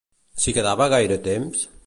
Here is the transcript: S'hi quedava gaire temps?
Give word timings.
S'hi 0.45 0.53
quedava 0.59 0.89
gaire 0.95 1.19
temps? 1.31 1.67